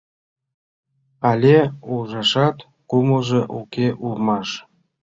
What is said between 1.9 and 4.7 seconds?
ужашат кумылжо уке улмаш.